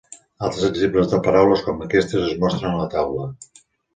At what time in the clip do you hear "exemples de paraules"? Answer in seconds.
0.67-1.61